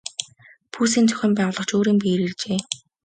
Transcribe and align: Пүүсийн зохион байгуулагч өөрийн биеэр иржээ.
Пүүсийн 0.73 1.05
зохион 1.09 1.33
байгуулагч 1.37 1.71
өөрийн 1.75 1.99
биеэр 2.01 2.21
иржээ. 2.27 2.59